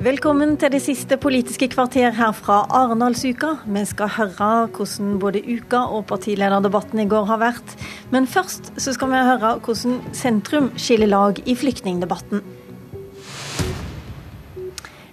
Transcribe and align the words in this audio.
Velkommen 0.00 0.54
til 0.56 0.70
det 0.72 0.78
siste 0.80 1.18
Politiske 1.20 1.66
kvarter 1.68 2.14
her 2.16 2.30
fra 2.32 2.62
Arendalsuka. 2.72 3.50
Vi 3.68 3.82
skal 3.84 4.08
høre 4.14 4.46
hvordan 4.72 5.18
både 5.20 5.42
uka 5.44 5.82
og 5.92 6.06
partilederdebatten 6.08 7.02
i 7.02 7.04
går 7.10 7.26
har 7.28 7.40
vært. 7.42 7.74
Men 8.08 8.24
først 8.24 8.70
så 8.80 8.94
skal 8.96 9.10
vi 9.12 9.20
høre 9.28 9.50
hvordan 9.60 9.98
sentrum 10.16 10.70
skiller 10.80 11.10
lag 11.12 11.42
i 11.44 11.52
flyktningdebatten. 11.52 12.40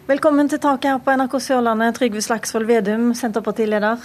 Velkommen 0.07 0.47
til 0.47 0.63
taket 0.63 0.93
her 0.93 1.04
på 1.04 1.17
NRK 1.19 1.35
Sørlandet, 1.49 1.99
Trygve 1.99 2.23
Slagsvold 2.23 2.71
Vedum, 2.71 3.11
Senterpartileder. 3.11 3.99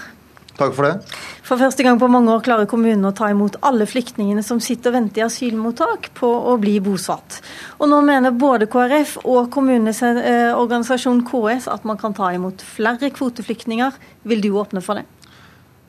Takk 0.58 0.74
for 0.76 0.84
det. 0.84 1.18
For 1.46 1.60
første 1.60 1.84
gang 1.84 1.96
på 2.00 2.08
mange 2.12 2.32
år 2.34 2.42
klarer 2.44 2.68
kommunen 2.68 3.06
å 3.08 3.14
ta 3.16 3.30
imot 3.32 3.56
alle 3.64 3.86
flyktningene 3.88 4.44
som 4.44 4.60
sitter 4.62 4.92
og 4.92 4.98
venter 4.98 5.22
i 5.22 5.24
asylmottak 5.24 6.10
på 6.18 6.28
å 6.28 6.58
bli 6.60 6.76
bosatt. 6.84 7.40
Og 7.80 7.88
nå 7.88 8.02
mener 8.04 8.36
både 8.36 8.68
KrF 8.70 9.18
og 9.22 9.48
kommunenes 9.54 10.02
eh, 10.04 10.52
organisasjon 10.52 11.24
KS 11.28 11.70
at 11.72 11.88
man 11.88 12.00
kan 12.00 12.16
ta 12.16 12.28
imot 12.36 12.64
flere 12.66 13.10
kvoteflyktninger. 13.16 13.96
Vil 14.28 14.44
du 14.44 14.52
åpne 14.60 14.84
for 14.84 15.00
det? 15.00 15.06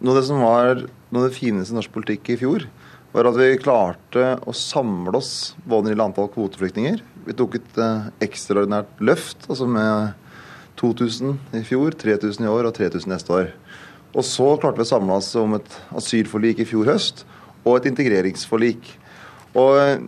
Noe 0.03 0.15
av 0.15 0.21
det 0.21 0.27
som 0.31 0.41
var 0.43 0.85
noe 0.85 1.21
av 1.21 1.29
det 1.29 1.37
fineste 1.37 1.75
i 1.75 1.77
norsk 1.77 1.91
politikk 1.93 2.33
i 2.33 2.39
fjor, 2.39 2.65
var 3.13 3.29
at 3.29 3.37
vi 3.37 3.51
klarte 3.61 4.33
å 4.41 4.55
samle 4.57 5.19
oss 5.19 5.53
både 5.63 5.83
når 5.83 5.85
det 5.85 5.93
gjelder 5.93 6.07
antall 6.07 6.31
kvoteflyktninger. 6.33 7.03
Vi 7.27 7.35
tok 7.37 7.59
et 7.59 7.79
eh, 7.79 8.11
ekstraordinært 8.25 9.03
løft, 9.03 9.45
altså 9.51 9.67
med 9.69 10.15
2000 10.81 11.35
i 11.59 11.61
fjor, 11.67 11.93
3000 11.99 12.47
i 12.47 12.49
år 12.49 12.71
og 12.71 12.75
3000 12.79 13.13
neste 13.13 13.35
år. 13.35 13.51
Og 14.13 14.25
så 14.27 14.45
klarte 14.61 14.77
vi 14.77 14.85
å 14.85 14.91
samle 14.93 15.17
oss 15.17 15.31
om 15.39 15.55
et 15.57 15.77
asylforlik 15.97 16.61
i 16.61 16.67
fjor 16.69 16.91
høst 16.91 17.23
og 17.63 17.79
et 17.79 17.89
integreringsforlik. 17.89 18.91
Og 19.57 19.77
eh, 19.79 20.03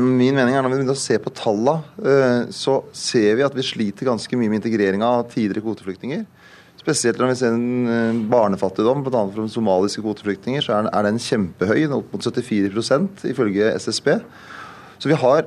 min 0.00 0.34
mening 0.34 0.56
er 0.56 0.64
Når 0.64 0.72
vi 0.72 0.76
begynner 0.80 0.96
å 0.96 1.02
se 1.02 1.18
på 1.20 1.34
tallene, 1.36 1.82
eh, 2.00 2.50
så 2.54 2.80
ser 2.96 3.36
vi 3.38 3.44
at 3.46 3.54
vi 3.54 3.66
sliter 3.66 4.08
ganske 4.08 4.38
mye 4.38 4.48
med 4.50 4.62
integreringa 4.62 5.10
av 5.18 5.28
tidligere 5.30 5.64
kvoteflyktninger. 5.66 6.24
Spesielt 6.80 7.20
når 7.20 7.30
vi 7.30 7.36
ser 7.38 7.54
en 7.54 7.92
eh, 7.92 8.22
barnefattigdom, 8.32 9.04
bl.a. 9.06 9.26
for 9.34 9.52
somaliske 9.52 10.02
kvoteflyktninger, 10.02 10.64
så 10.64 10.80
er 10.82 11.06
den 11.06 11.20
kjempehøy, 11.22 11.84
opp 11.94 12.14
mot 12.14 12.26
74% 12.26 13.26
ifølge 13.30 13.70
SSB. 13.84 14.16
Så 15.02 15.10
vi 15.10 15.18
har, 15.18 15.46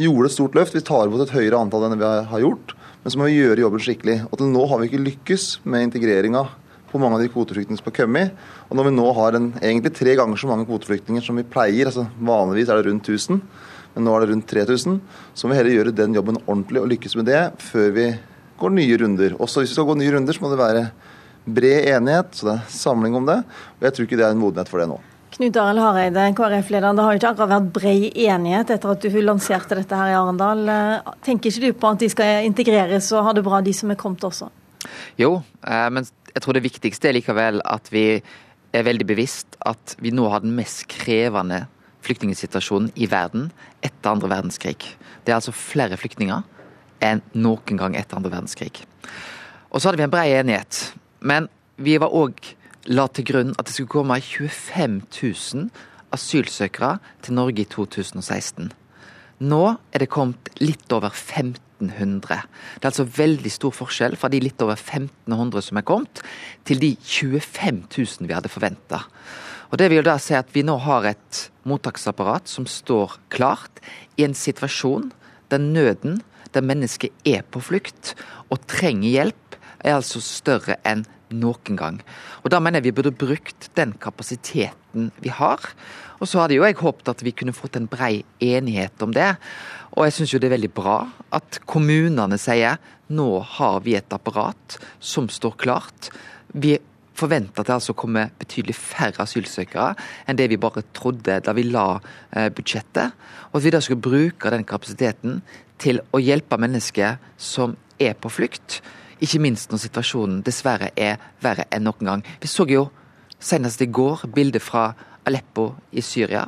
gjorde 0.00 0.28
et 0.28 0.34
stort 0.34 0.56
løft. 0.56 0.76
Vi 0.76 0.84
tar 0.84 1.08
imot 1.08 1.22
et 1.24 1.32
høyere 1.36 1.58
antall 1.60 1.86
enn 1.86 2.00
vi 2.00 2.12
har 2.32 2.44
gjort. 2.44 2.74
Men 3.00 3.12
så 3.12 3.20
må 3.20 3.28
vi 3.28 3.38
gjøre 3.38 3.62
jobben 3.64 3.82
skikkelig. 3.84 4.18
Og 4.28 4.40
til 4.40 4.50
nå 4.52 4.64
har 4.68 4.80
vi 4.80 4.88
ikke 4.88 5.04
lykkes 5.04 5.46
med 5.68 5.86
integreringa 5.86 6.46
på 6.90 7.00
mange 7.00 7.18
av 7.18 7.24
de 7.24 7.30
kvoteflyktningene 7.32 7.80
som 7.80 7.90
har 7.90 7.96
kommet. 7.96 8.46
Og 8.68 8.78
når 8.78 8.88
vi 8.88 8.94
nå 8.96 9.10
har 9.18 9.38
en, 9.38 9.50
egentlig 9.60 9.92
tre 9.96 10.16
ganger 10.18 10.40
så 10.40 10.50
mange 10.50 10.66
kvoteflyktninger 10.68 11.24
som 11.24 11.38
vi 11.38 11.46
pleier, 11.46 11.90
altså 11.90 12.08
vanligvis 12.18 12.70
er 12.70 12.80
det 12.80 12.90
rundt 12.90 13.08
1000, 13.08 13.42
men 13.94 14.06
nå 14.06 14.14
er 14.14 14.24
det 14.24 14.32
rundt 14.32 14.50
3000, 14.50 14.98
så 15.34 15.46
må 15.46 15.54
vi 15.54 15.60
heller 15.60 15.78
gjøre 15.78 15.94
den 15.98 16.18
jobben 16.18 16.40
ordentlig 16.46 16.82
og 16.82 16.90
lykkes 16.92 17.16
med 17.18 17.30
det 17.30 17.44
før 17.62 17.94
vi 17.96 18.08
går 18.60 18.74
nye 18.76 18.98
runder. 19.00 19.38
Også 19.40 19.62
hvis 19.62 19.72
vi 19.72 19.78
skal 19.78 19.88
gå 19.88 19.96
nye 19.98 20.14
runder, 20.14 20.36
så 20.36 20.44
må 20.44 20.52
det 20.52 20.60
være 20.60 20.84
bred 21.50 21.88
enighet, 21.96 22.34
så 22.36 22.46
det 22.46 22.56
er 22.58 22.74
samling 22.74 23.16
om 23.18 23.26
det. 23.28 23.40
Og 23.78 23.88
jeg 23.88 23.96
tror 23.96 24.06
ikke 24.06 24.20
det 24.20 24.26
er 24.26 24.36
en 24.36 24.42
modenhet 24.42 24.70
for 24.70 24.82
det 24.82 24.90
nå. 24.90 25.00
Knut 25.30 25.56
Arild 25.62 25.78
Hareide, 25.78 26.22
KrF-leder. 26.36 26.94
Det 26.94 27.04
har 27.06 27.14
jo 27.14 27.20
ikke 27.20 27.28
akkurat 27.30 27.52
vært 27.52 27.68
bred 27.74 28.06
enighet 28.18 28.72
etter 28.74 28.92
at 28.92 29.04
du 29.04 29.20
lanserte 29.22 29.78
dette 29.78 29.98
her 30.00 30.10
i 30.10 30.16
Arendal. 30.18 30.64
Tenker 31.24 31.52
ikke 31.52 31.70
du 31.70 31.78
på 31.78 31.92
at 31.94 32.02
de 32.02 32.08
skal 32.10 32.48
integreres 32.48 33.12
og 33.14 33.28
ha 33.28 33.34
det 33.36 33.44
bra, 33.46 33.62
de 33.62 33.74
som 33.76 33.92
er 33.94 34.00
kommet 34.00 34.26
også? 34.26 34.50
Jo, 35.20 35.42
eh, 35.66 35.86
men 35.92 36.06
jeg 36.34 36.42
tror 36.44 36.56
det 36.56 36.64
viktigste 36.64 37.10
er 37.10 37.16
likevel 37.18 37.60
at 37.66 37.90
vi 37.92 38.04
er 38.70 38.86
veldig 38.86 39.06
bevisst 39.08 39.58
at 39.66 39.96
vi 39.98 40.12
nå 40.14 40.28
har 40.30 40.44
den 40.44 40.54
mest 40.58 40.86
krevende 40.90 41.64
flyktningsituasjonen 42.06 42.92
i 42.96 43.08
verden 43.10 43.50
etter 43.84 44.12
andre 44.12 44.30
verdenskrig. 44.30 44.78
Det 45.24 45.32
er 45.32 45.40
altså 45.40 45.54
flere 45.54 45.98
flyktninger 46.00 46.46
enn 47.04 47.22
noen 47.34 47.80
gang 47.80 47.96
etter 47.98 48.18
andre 48.18 48.32
verdenskrig. 48.32 48.84
Og 49.70 49.80
så 49.80 49.88
hadde 49.88 50.00
vi 50.00 50.06
en 50.06 50.12
brei 50.12 50.30
enighet, 50.36 50.94
men 51.20 51.48
vi 51.80 51.96
var 52.00 52.14
òg 52.16 52.38
la 52.90 53.06
til 53.12 53.26
grunn 53.28 53.54
at 53.58 53.68
det 53.68 53.76
skulle 53.76 53.92
komme 53.92 54.18
25 54.20 55.00
000 55.12 55.68
asylsøkere 56.14 56.98
til 57.22 57.36
Norge 57.36 57.62
i 57.62 57.68
2016. 57.68 58.70
Nå 59.40 59.62
er 59.88 60.02
det 60.02 60.10
kommet 60.12 60.50
litt 60.60 60.90
over 60.92 61.14
1500. 61.14 62.42
Det 62.76 62.84
er 62.84 62.90
altså 62.90 63.06
veldig 63.08 63.52
stor 63.52 63.72
forskjell 63.72 64.18
fra 64.20 64.28
de 64.32 64.40
litt 64.44 64.60
over 64.60 64.76
1500 64.76 65.64
som 65.64 65.80
er 65.80 65.86
kommet, 65.88 66.20
til 66.68 66.82
de 66.82 66.90
25 67.00 67.86
000 67.88 68.28
vi 68.28 68.36
hadde 68.36 68.52
forventa. 68.52 69.06
Og 69.70 69.78
Det 69.78 69.88
vil 69.88 70.02
jo 70.02 70.08
da 70.10 70.18
si 70.20 70.34
at 70.34 70.50
vi 70.52 70.64
nå 70.66 70.76
har 70.82 71.06
et 71.12 71.44
mottaksapparat 71.64 72.50
som 72.50 72.66
står 72.66 73.16
klart 73.32 73.80
i 74.18 74.26
en 74.26 74.34
situasjon 74.34 75.08
der 75.50 75.62
nøden, 75.62 76.20
der 76.52 76.66
mennesket 76.66 77.14
er 77.24 77.46
på 77.46 77.62
flukt 77.62 78.14
og 78.50 78.60
trenger 78.68 79.08
hjelp, 79.08 79.56
er 79.80 79.96
altså 79.96 80.20
større 80.20 80.76
enn 80.84 81.06
noen 81.30 81.78
gang. 81.78 82.00
Og 82.42 82.50
Da 82.50 82.60
mener 82.60 82.80
jeg 82.80 82.90
vi 82.90 82.96
burde 82.98 83.16
brukt 83.16 83.70
den 83.76 83.94
kapasiteten 83.94 85.12
vi 85.22 85.30
har. 85.30 85.60
Og 86.20 86.28
så 86.28 86.42
hadde 86.42 86.58
jo 86.58 86.66
jeg 86.66 86.76
håpet 86.76 87.08
at 87.08 87.24
vi 87.24 87.32
kunne 87.36 87.56
fått 87.56 87.78
en 87.80 87.88
brei 87.88 88.20
enighet 88.44 89.02
om 89.04 89.12
det. 89.16 89.32
Og 89.96 90.04
jeg 90.06 90.16
syns 90.18 90.34
jo 90.34 90.40
det 90.40 90.50
er 90.50 90.56
veldig 90.58 90.72
bra 90.76 90.98
at 91.36 91.60
kommunene 91.68 92.38
sier 92.40 92.78
nå 93.10 93.30
har 93.56 93.80
vi 93.82 93.96
et 93.98 94.14
apparat 94.14 94.76
som 95.02 95.26
står 95.32 95.56
klart. 95.58 96.10
Vi 96.52 96.76
forventer 97.20 97.62
at 97.62 97.68
det 97.68 97.74
altså 97.74 97.96
kommer 97.98 98.30
betydelig 98.40 98.76
færre 98.78 99.24
asylsøkere 99.24 99.96
enn 100.28 100.38
det 100.38 100.46
vi 100.52 100.60
bare 100.60 100.84
trodde 100.96 101.40
da 101.44 101.54
vi 101.56 101.66
la 101.68 101.98
eh, 101.98 102.48
budsjettet. 102.54 103.16
Og 103.50 103.58
at 103.60 103.66
vi 103.66 103.74
da 103.74 103.82
skulle 103.82 104.04
bruke 104.04 104.52
den 104.52 104.64
kapasiteten 104.68 105.40
til 105.80 106.00
å 106.12 106.20
hjelpe 106.22 106.60
mennesker 106.60 107.18
som 107.40 107.76
er 108.00 108.14
på 108.16 108.30
flukt. 108.32 108.80
Ikke 109.20 109.40
minst 109.42 109.72
når 109.72 109.82
situasjonen 109.82 110.40
dessverre 110.44 110.92
er 110.96 111.20
verre 111.44 111.66
enn 111.72 111.84
noen 111.88 112.12
gang. 112.12 112.24
Vi 112.40 112.48
så 112.48 112.68
jo 112.68 112.86
senest 113.40 113.82
i 113.82 113.88
går 113.90 114.26
bilde 114.34 114.60
fra 114.62 114.90
Aleppo 115.28 115.72
i 115.92 116.04
Syria. 116.04 116.46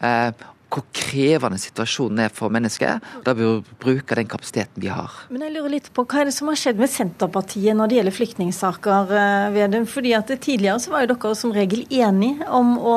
Eh, 0.00 0.30
hvor 0.68 0.84
krevende 0.92 1.56
situasjonen 1.60 2.26
er 2.26 2.32
for 2.34 2.52
mennesker. 2.52 2.98
Da 3.24 3.32
bør 3.36 3.62
vi 3.62 3.76
bruke 3.80 4.16
den 4.18 4.28
kapasiteten 4.28 4.82
vi 4.82 4.90
har. 4.92 5.14
Men 5.32 5.46
jeg 5.46 5.54
lurer 5.54 5.72
litt 5.78 5.88
på, 5.96 6.04
Hva 6.04 6.20
er 6.20 6.28
det 6.28 6.34
som 6.36 6.50
har 6.50 6.58
skjedd 6.60 6.80
med 6.80 6.92
Senterpartiet 6.92 7.76
når 7.76 7.88
det 7.88 7.98
gjelder 7.98 8.16
flyktningsaker? 8.18 9.14
Eh, 9.22 9.46
Vedum? 9.56 9.86
Fordi 9.88 10.12
at 10.18 10.28
Tidligere 10.28 10.78
så 10.84 10.92
var 10.92 11.06
jo 11.06 11.14
dere 11.14 11.34
som 11.40 11.54
regel 11.56 11.86
enige 11.88 12.46
om 12.52 12.76
å 12.78 12.96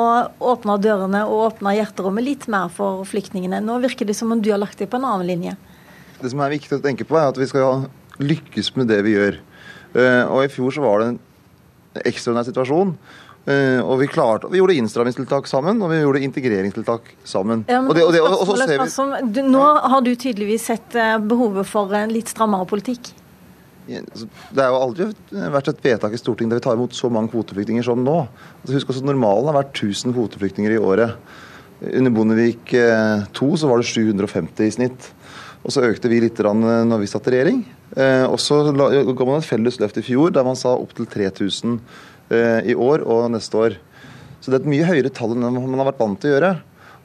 åpne 0.52 0.76
dørene 0.84 1.24
og 1.24 1.46
åpne 1.48 1.74
hjerterommet 1.78 2.28
litt 2.28 2.46
mer 2.52 2.68
for 2.68 3.06
flyktningene. 3.08 3.62
Nå 3.64 3.80
virker 3.82 4.06
det 4.08 4.18
som 4.18 4.32
om 4.32 4.42
du 4.42 4.52
har 4.52 4.60
lagt 4.60 4.78
deg 4.78 4.92
på 4.92 5.00
en 5.00 5.08
annen 5.08 5.26
linje. 5.32 5.56
Det 6.20 6.30
som 6.30 6.44
er 6.44 6.52
viktig 6.52 6.76
å 6.76 6.84
tenke 6.84 7.08
på, 7.08 7.16
er 7.16 7.32
at 7.32 7.40
vi 7.40 7.48
skal 7.48 7.88
lykkes 8.20 8.76
med 8.76 8.92
det 8.92 9.00
vi 9.06 9.16
gjør. 9.16 9.40
Eh, 9.96 10.24
og 10.28 10.44
I 10.44 10.52
fjor 10.52 10.76
så 10.76 10.84
var 10.84 11.00
det 11.00 11.08
en 11.08 11.20
ekstraordinær 12.00 12.48
situasjon. 12.48 12.96
Uh, 13.42 13.80
og 13.82 13.96
vi, 13.98 14.06
klarte, 14.06 14.46
vi 14.52 14.60
gjorde 14.60 14.76
innstrammingstiltak 14.78 15.48
sammen, 15.50 15.80
og 15.82 15.90
vi 15.90 15.98
gjorde 15.98 16.20
integreringstiltak 16.22 17.08
sammen. 17.26 17.64
Ja, 17.66 17.80
og 17.82 17.96
det, 17.98 18.04
og 18.06 18.12
det, 18.14 18.20
og, 18.22 18.44
og 18.46 18.60
vi... 18.70 18.86
som, 18.92 19.10
du, 19.34 19.40
nå 19.42 19.64
har 19.82 20.04
du 20.06 20.12
tydeligvis 20.14 20.68
sett 20.70 20.94
uh, 20.94 21.16
behovet 21.18 21.66
for 21.66 21.90
en 21.98 22.14
litt 22.14 22.30
strammere 22.30 22.68
politikk? 22.70 23.10
Altså, 23.90 24.28
det 24.54 24.62
har 24.62 24.70
jo 24.70 24.78
aldri 24.78 25.06
vært 25.50 25.72
et 25.72 25.80
vedtak 25.82 26.12
i 26.14 26.20
Stortinget 26.20 26.54
der 26.54 26.60
vi 26.60 26.64
tar 26.68 26.76
imot 26.78 26.94
så 26.94 27.10
mange 27.10 27.32
kvoteflyktninger 27.32 27.86
som 27.86 28.04
nå. 28.06 28.20
Altså, 28.60 28.76
husk 28.76 28.92
også 28.92 29.02
Normalen 29.08 29.50
har 29.50 29.58
vært 29.58 29.74
1000 29.74 30.14
kvoteflyktninger 30.14 30.76
i 30.76 30.78
året. 30.78 31.16
Under 31.82 32.14
Bondevik 32.14 32.70
II 32.76 32.78
eh, 32.78 33.56
så 33.58 33.66
var 33.66 33.82
det 33.82 33.88
750 33.90 34.68
i 34.68 34.74
snitt. 34.76 35.08
Og 35.62 35.70
så 35.70 35.84
økte 35.86 36.10
vi 36.10 36.20
litt 36.24 36.40
når 36.42 36.98
vi 36.98 37.06
satt 37.10 37.28
i 37.30 37.36
regjering. 37.36 37.60
Og 38.26 38.38
så 38.42 38.56
ga 38.74 39.26
man 39.28 39.38
et 39.38 39.46
felles 39.46 39.76
løft 39.78 40.00
i 40.00 40.02
fjor 40.02 40.32
der 40.34 40.46
man 40.46 40.58
sa 40.58 40.72
opptil 40.74 41.06
3000 41.06 41.76
Eh, 42.32 42.72
i 42.72 42.74
år 42.78 43.02
og 43.04 43.30
neste 43.34 43.58
år. 43.58 43.78
Så 44.40 44.50
det 44.50 44.56
er 44.56 44.62
et 44.62 44.72
mye 44.72 44.86
høyere 44.88 45.10
tall 45.12 45.34
enn 45.36 45.42
man 45.52 45.80
har 45.82 45.90
vært 45.90 46.00
vant 46.00 46.20
til 46.20 46.30
å 46.30 46.36
gjøre. 46.36 46.52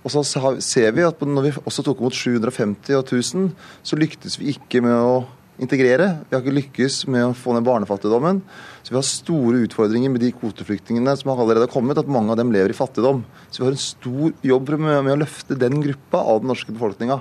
Og 0.06 0.14
så 0.14 0.22
ser 0.64 0.94
vi 0.96 1.04
at 1.04 1.24
når 1.26 1.48
vi 1.50 1.56
også 1.68 1.84
tok 1.84 2.00
imot 2.00 2.16
750 2.16 2.96
og 2.96 3.10
1000, 3.10 3.50
så 3.84 4.00
lyktes 4.00 4.38
vi 4.40 4.54
ikke 4.54 4.80
med 4.86 4.96
å 4.96 5.26
integrere. 5.60 6.22
Vi 6.30 6.38
har 6.38 6.46
ikke 6.46 6.56
lykkes 6.56 7.02
med 7.12 7.26
å 7.26 7.36
få 7.36 7.58
ned 7.58 7.66
barnefattigdommen. 7.68 8.40
Så 8.86 8.94
vi 8.94 9.00
har 9.00 9.10
store 9.10 9.66
utfordringer 9.66 10.14
med 10.14 10.24
de 10.24 10.32
kvoteflyktningene 10.38 11.18
som 11.20 11.34
har 11.34 11.44
allerede 11.44 11.68
kommet, 11.74 12.00
at 12.00 12.08
mange 12.08 12.32
av 12.32 12.40
dem 12.40 12.54
lever 12.56 12.72
i 12.72 12.78
fattigdom. 12.78 13.26
Så 13.50 13.64
vi 13.64 13.68
har 13.68 13.76
en 13.76 13.84
stor 13.84 14.38
jobb 14.48 14.72
med 14.78 15.12
å 15.12 15.20
løfte 15.26 15.60
den 15.60 15.82
gruppa 15.84 16.24
av 16.24 16.40
den 16.46 16.54
norske 16.54 16.72
befolkninga. 16.72 17.20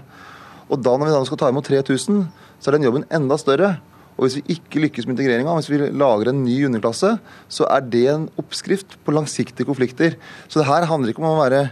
Og 0.67 0.83
da 0.83 0.97
når 0.97 1.09
vi 1.09 1.15
da 1.15 1.25
skal 1.29 1.41
ta 1.41 1.51
imot 1.53 1.69
3000, 1.69 2.25
så 2.59 2.71
er 2.71 2.77
den 2.77 2.87
jobben 2.89 3.07
enda 3.15 3.39
større. 3.39 3.77
Og 4.17 4.27
Hvis 4.27 4.39
vi 4.39 4.57
ikke 4.57 4.81
lykkes 4.87 5.07
med 5.07 5.17
integreringa, 5.17 5.55
hvis 5.59 5.71
vi 5.71 5.79
lager 5.93 6.31
en 6.31 6.45
ny 6.45 6.57
underklasse, 6.67 7.19
så 7.53 7.67
er 7.69 7.85
det 7.85 8.07
en 8.09 8.29
oppskrift 8.41 8.97
på 9.05 9.13
langsiktige 9.13 9.69
konflikter. 9.69 10.17
Så 10.49 10.61
det 10.61 10.69
her 10.69 10.89
handler 10.89 11.13
ikke 11.13 11.21
om 11.21 11.35
å 11.35 11.43
være 11.43 11.69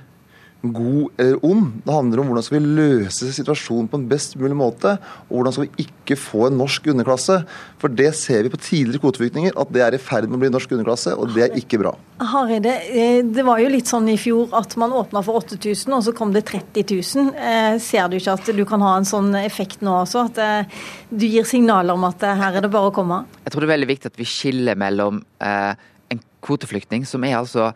god 0.72 1.20
eller 1.20 1.44
ond. 1.44 1.72
Det 1.84 1.92
handler 1.92 2.20
om 2.20 2.30
hvordan 2.30 2.46
skal 2.46 2.58
vi 2.58 2.72
løse 2.78 3.30
situasjonen 3.36 3.88
på 3.90 4.00
en 4.00 4.06
best 4.10 4.36
mulig 4.40 4.56
måte, 4.56 4.96
og 5.28 5.36
hvordan 5.36 5.54
skal 5.56 5.66
vi 5.66 5.86
ikke 5.86 6.16
få 6.20 6.46
en 6.48 6.58
norsk 6.60 6.88
underklasse. 6.92 7.40
For 7.80 7.92
det 7.92 8.10
ser 8.16 8.46
vi 8.46 8.52
på 8.52 8.60
tidligere 8.60 9.02
kvoteflyktninger, 9.02 9.56
at 9.60 9.72
det 9.74 9.84
er 9.84 9.96
i 9.96 10.00
ferd 10.02 10.28
med 10.28 10.38
å 10.38 10.42
bli 10.42 10.50
en 10.50 10.56
norsk 10.56 10.74
underklasse, 10.76 11.14
og 11.18 11.34
det 11.34 11.46
er 11.46 11.58
ikke 11.60 11.80
bra. 11.82 11.94
Hareide, 12.24 12.74
eh, 12.88 13.20
det 13.26 13.44
var 13.46 13.60
jo 13.60 13.72
litt 13.72 13.90
sånn 13.90 14.08
i 14.12 14.18
fjor 14.20 14.54
at 14.56 14.76
man 14.80 14.94
åpna 14.94 15.24
for 15.26 15.42
8000, 15.42 15.96
og 15.96 16.04
så 16.06 16.14
kom 16.16 16.34
det 16.34 16.46
30 16.50 16.86
000. 16.94 17.32
Eh, 17.34 17.78
ser 17.82 18.08
du 18.08 18.18
ikke 18.18 18.38
at 18.38 18.52
du 18.54 18.64
kan 18.68 18.84
ha 18.84 18.96
en 18.98 19.08
sånn 19.08 19.34
effekt 19.42 19.82
nå 19.84 19.98
også, 20.04 20.28
at 20.30 20.42
eh, 20.42 20.84
du 21.10 21.26
gir 21.26 21.48
signaler 21.48 21.96
om 21.96 22.06
at 22.08 22.22
her 22.24 22.60
er 22.60 22.64
det 22.64 22.72
bare 22.72 22.92
å 22.92 22.94
komme? 22.94 23.24
Jeg 23.44 23.52
tror 23.52 23.64
det 23.64 23.70
er 23.70 23.76
veldig 23.76 23.92
viktig 23.92 24.12
at 24.12 24.20
vi 24.20 24.28
skiller 24.28 24.78
mellom 24.78 25.24
en 25.44 26.22
kvoteflyktning, 26.44 27.04
som 27.08 27.24
er 27.26 27.38
altså 27.38 27.72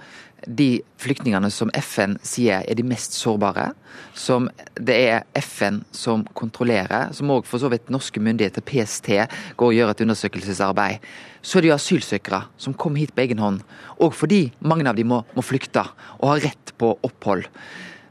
de 0.47 0.81
flyktningene 1.01 1.51
som 1.51 1.71
FN 1.75 2.17
sier 2.27 2.63
er 2.63 2.79
de 2.79 2.85
mest 2.87 3.17
sårbare, 3.19 3.73
som 4.15 4.49
det 4.75 4.97
er 5.11 5.25
FN 5.41 5.81
som 5.95 6.25
kontrollerer, 6.39 7.13
som 7.17 7.31
òg 7.35 7.47
for 7.49 7.63
så 7.63 7.71
vidt 7.73 7.91
norske 7.93 8.23
myndigheter, 8.23 8.65
PST, 8.65 9.11
går 9.59 9.73
og 9.73 9.77
gjør 9.77 9.93
et 9.93 10.05
undersøkelsesarbeid, 10.07 11.09
så 11.43 11.59
er 11.59 11.65
det 11.65 11.73
jo 11.73 11.79
asylsøkere 11.79 12.43
som 12.61 12.77
kommer 12.77 13.03
hit 13.03 13.15
på 13.17 13.25
egen 13.25 13.43
hånd. 13.43 13.63
Og 13.99 14.15
fordi 14.15 14.49
mange 14.61 14.87
av 14.89 14.99
dem 14.99 15.11
må, 15.11 15.23
må 15.35 15.45
flykte 15.45 15.87
og 16.19 16.31
har 16.33 16.45
rett 16.49 16.75
på 16.79 16.93
opphold. 17.07 17.49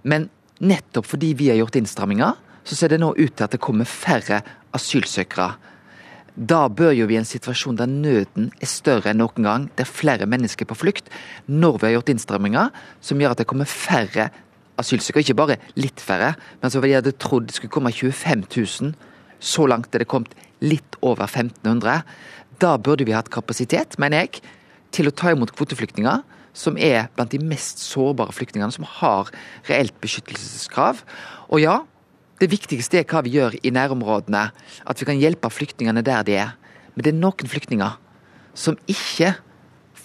Men 0.07 0.29
nettopp 0.63 1.07
fordi 1.07 1.33
vi 1.37 1.51
har 1.51 1.59
gjort 1.61 1.79
innstramminger, 1.79 2.35
så 2.67 2.75
ser 2.75 2.91
det 2.91 2.99
nå 2.99 3.13
ut 3.15 3.31
til 3.31 3.45
at 3.45 3.53
det 3.55 3.63
kommer 3.63 3.87
færre 3.87 4.41
asylsøkere 4.75 5.53
da 6.37 6.67
bør 6.69 6.91
jo 6.93 7.07
vi 7.09 7.15
i 7.17 7.19
en 7.19 7.25
situasjon 7.25 7.79
der 7.79 7.89
nøden 7.89 8.51
er 8.61 8.69
større 8.69 9.09
enn 9.09 9.23
noen 9.23 9.45
gang, 9.45 9.63
der 9.73 9.89
flere 9.89 10.27
mennesker 10.29 10.67
er 10.67 10.69
på 10.69 10.77
flukt, 10.77 11.09
når 11.49 11.79
vi 11.79 11.87
har 11.87 11.95
gjort 11.97 12.11
innstramminger 12.13 12.69
som 13.01 13.21
gjør 13.21 13.33
at 13.33 13.41
det 13.41 13.47
kommer 13.49 13.69
færre 13.69 14.29
asylsøkere, 14.77 15.25
ikke 15.25 15.37
bare 15.39 15.57
litt 15.79 16.03
færre, 16.03 16.35
men 16.61 16.73
som 16.73 16.85
vi 16.85 16.93
hadde 16.93 17.15
trodd 17.17 17.49
det 17.49 17.57
skulle 17.57 17.73
komme 17.73 17.89
25 17.89 18.45
000. 18.53 18.93
Så 19.41 19.65
langt 19.69 19.93
er 19.93 20.03
det 20.03 20.09
kommet 20.09 20.37
litt 20.61 20.97
over 21.01 21.25
1500. 21.25 22.05
Da 22.61 22.77
burde 22.77 23.05
vi 23.05 23.17
hatt 23.17 23.33
kapasitet, 23.33 23.97
mener 24.01 24.25
jeg, 24.25 24.43
til 24.93 25.09
å 25.09 25.13
ta 25.13 25.33
imot 25.33 25.53
kvoteflyktninger, 25.57 26.21
som 26.57 26.77
er 26.77 27.09
blant 27.17 27.33
de 27.33 27.41
mest 27.41 27.81
sårbare 27.81 28.33
flyktningene, 28.33 28.73
som 28.73 28.85
har 28.97 29.29
reelt 29.69 29.97
beskyttelseskrav. 30.01 31.03
Og 31.49 31.61
ja, 31.61 31.81
det 32.37 32.49
viktigste 32.51 32.99
er 32.99 33.07
hva 33.09 33.23
vi 33.25 33.33
gjør 33.37 33.57
i 33.65 33.71
nærområdene. 33.73 34.43
At 34.85 35.01
vi 35.01 35.07
kan 35.09 35.19
hjelpe 35.19 35.49
flyktningene 35.49 36.03
der 36.05 36.25
de 36.27 36.37
er. 36.37 36.53
Men 36.95 37.05
det 37.05 37.13
er 37.13 37.19
noen 37.19 37.49
flyktninger 37.49 37.97
som 38.57 38.77
ikke 38.89 39.33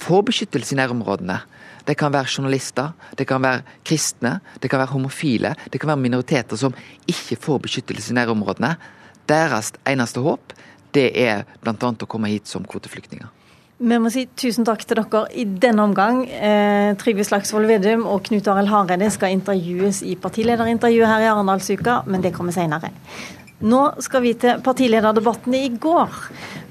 får 0.02 0.25
beskyttelse 0.31 0.75
i 0.75 0.81
nærområdene. 0.81 1.38
Det 1.87 1.96
kan 1.99 2.12
være 2.14 2.31
journalister, 2.31 2.93
det 3.19 3.26
kan 3.26 3.43
være 3.43 3.64
kristne, 3.84 4.37
det 4.62 4.70
kan 4.70 4.79
være 4.79 4.93
homofile, 4.94 5.55
det 5.73 5.81
kan 5.81 5.90
være 5.90 6.05
minoriteter 6.05 6.56
som 6.56 6.75
ikke 7.11 7.37
får 7.37 7.58
beskyttelse 7.67 8.12
i 8.12 8.19
nærområdene. 8.20 8.76
Deres 9.29 9.73
eneste 9.88 10.23
håp 10.23 10.55
det 10.94 11.11
er 11.19 11.46
bl.a. 11.62 11.75
å 11.75 12.08
komme 12.08 12.31
hit 12.31 12.50
som 12.50 12.64
kvoteflyktninger. 12.69 13.29
Vi 13.82 13.96
må 13.99 14.11
si 14.14 14.29
tusen 14.38 14.62
takk 14.62 14.84
til 14.87 15.00
dere 15.00 15.25
i 15.34 15.43
denne 15.43 15.82
omgang. 15.82 16.20
Eh, 16.31 16.93
Trygve 17.00 17.25
Slagsvold 17.26 17.67
Vedum 17.67 18.05
og 18.06 18.20
Knut 18.29 18.46
Arild 18.46 18.70
Hareide 18.70 19.08
skal 19.11 19.34
intervjues 19.34 20.05
i 20.06 20.14
partilederintervjuet 20.23 21.11
her 21.11 21.25
i 21.25 21.31
Arendalsuka, 21.32 21.96
men 22.06 22.23
det 22.23 22.31
kommer 22.37 22.55
senere. 22.55 22.93
Nå 23.67 23.81
skal 24.02 24.23
vi 24.23 24.37
til 24.38 24.62
partilederdebatten 24.62 25.56
i 25.58 25.64
går. 25.82 26.20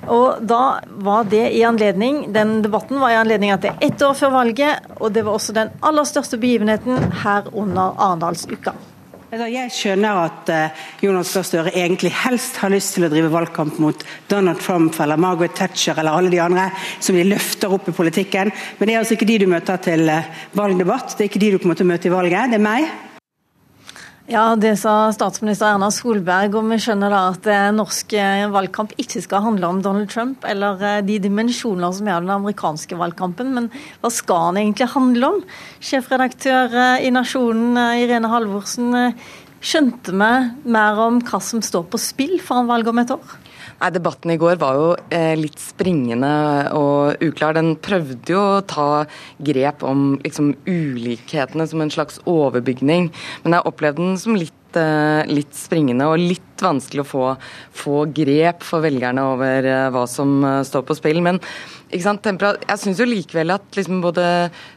Og 0.08 0.40
da 0.48 0.80
var 1.04 1.28
det 1.30 1.44
i 1.54 1.62
anledning 1.68 2.24
Den 2.34 2.62
debatten 2.64 3.00
var 3.00 3.14
i 3.14 3.20
anledning 3.20 3.52
er 3.54 3.76
ett 3.82 4.02
år 4.02 4.16
før 4.16 4.32
valget, 4.40 4.88
og 5.00 5.12
det 5.12 5.26
var 5.26 5.36
også 5.36 5.54
den 5.54 5.76
aller 5.84 6.08
største 6.08 6.40
begivenheten 6.40 7.12
her 7.26 7.52
under 7.52 7.92
Arendalsuka. 8.00 8.72
Jeg 9.32 9.72
skjønner 9.72 10.18
at 10.26 10.50
eh, 10.52 10.80
Jonas 11.06 11.30
Gahr 11.32 11.46
Støre 11.48 11.72
egentlig 11.72 12.10
helst 12.26 12.58
har 12.60 12.74
lyst 12.74 12.98
til 12.98 13.06
å 13.08 13.10
drive 13.14 13.30
valgkamp 13.32 13.78
mot 13.80 14.02
Donald 14.28 14.60
Trump 14.60 14.98
eller 15.00 15.22
Margaret 15.24 15.56
Thatcher 15.56 16.02
eller 16.02 16.18
alle 16.18 16.34
de 16.34 16.42
andre 16.44 16.66
som 17.00 17.16
de 17.16 17.24
løfter 17.24 17.72
opp 17.72 17.88
i 17.88 17.96
politikken, 17.96 18.52
men 18.52 18.90
det 18.90 18.98
er 18.98 19.00
altså 19.00 19.16
ikke 19.16 19.30
de 19.30 19.38
du 19.40 19.48
møter 19.48 19.80
til 19.88 20.12
eh, 20.12 20.28
valgdebatt. 20.60 21.16
Det 21.16 21.24
er 21.24 21.32
ikke 21.32 21.44
de 21.46 21.54
du 21.54 21.58
kommer 21.64 21.80
til 21.80 21.88
å 21.88 21.92
møte 21.94 22.12
i 22.12 22.14
valget, 22.18 22.52
det 22.52 22.60
er 22.60 22.66
meg. 22.68 22.92
Ja, 24.30 24.56
Det 24.56 24.76
sa 24.78 25.12
statsminister 25.12 25.74
Erna 25.74 25.90
Solberg, 25.92 26.54
og 26.56 26.68
vi 26.70 26.78
skjønner 26.80 27.12
da 27.12 27.22
at 27.32 27.48
eh, 27.50 27.72
norsk 27.74 28.14
valgkamp 28.54 28.94
ikke 29.02 29.24
skal 29.26 29.44
handle 29.48 29.68
om 29.68 29.82
Donald 29.82 30.12
Trump 30.14 30.46
eller 30.48 31.02
de 31.08 31.18
dimensjoner 31.24 31.92
som 31.98 32.08
er 32.08 32.22
den 32.22 32.34
amerikanske 32.36 32.98
valgkampen. 33.00 33.50
Men 33.58 33.70
hva 34.04 34.12
skal 34.14 34.52
den 34.52 34.62
egentlig 34.64 34.92
handle 34.94 35.32
om? 35.36 35.42
Sjefredaktør 35.82 36.78
i 37.02 37.10
Nasjonen, 37.12 37.76
Irene 37.98 38.30
Halvorsen. 38.32 39.16
Skjønte 39.62 40.14
vi 40.14 40.32
mer 40.74 41.02
om 41.02 41.20
hva 41.26 41.42
som 41.42 41.62
står 41.62 41.90
på 41.90 42.00
spill 42.02 42.38
foran 42.42 42.70
valget 42.70 42.94
om 42.94 43.02
et 43.02 43.16
år? 43.18 43.38
Nei, 43.82 43.90
Debatten 43.96 44.30
i 44.30 44.38
går 44.38 44.60
var 44.62 44.78
jo 44.78 44.90
eh, 45.10 45.34
litt 45.40 45.58
springende 45.58 46.30
og 46.78 47.24
uklar. 47.26 47.56
Den 47.58 47.74
prøvde 47.82 48.36
jo 48.36 48.42
å 48.60 48.62
ta 48.62 49.08
grep 49.42 49.82
om 49.88 50.20
liksom, 50.22 50.54
ulikhetene 50.70 51.66
som 51.66 51.82
en 51.82 51.94
slags 51.94 52.22
overbygning, 52.30 53.10
men 53.42 53.58
jeg 53.58 53.72
opplevde 53.72 54.06
den 54.06 54.20
som 54.22 54.38
litt 54.38 54.54
Eh, 54.72 55.28
litt 55.28 55.52
springende 55.58 56.06
og 56.08 56.22
litt 56.22 56.51
vanskelig 56.64 57.04
å 57.04 57.10
få, 57.10 57.28
få 57.76 58.06
grep 58.16 58.66
for 58.66 58.84
velgerne 58.86 59.24
over 59.34 59.68
eh, 59.68 59.90
hva 59.94 60.06
som 60.10 60.40
eh, 60.48 60.62
står 60.68 60.86
på 60.88 60.98
spill. 60.98 61.22
Men 61.26 61.42
jeg 61.92 62.80
syns 62.80 63.02
jo 63.02 63.08
likevel 63.08 63.52
at 63.52 63.76
liksom 63.76 64.00
både 64.04 64.24